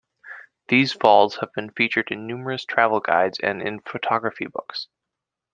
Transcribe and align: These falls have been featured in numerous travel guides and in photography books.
These 0.69 0.93
falls 0.93 1.35
have 1.41 1.53
been 1.53 1.69
featured 1.69 2.09
in 2.09 2.25
numerous 2.25 2.65
travel 2.65 3.01
guides 3.01 3.39
and 3.39 3.61
in 3.61 3.81
photography 3.81 4.47
books. 4.47 4.87